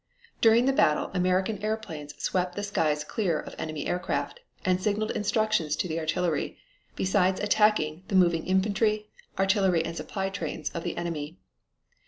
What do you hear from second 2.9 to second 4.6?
clear of enemy air craft